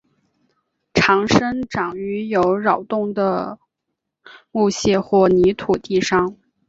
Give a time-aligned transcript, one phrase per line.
[0.95, 3.59] 常生长于有扰动的
[4.49, 6.37] 木屑或泥土地上。